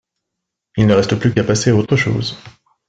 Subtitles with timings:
[0.77, 2.35] Il ne reste plus qu'à passer à autre chose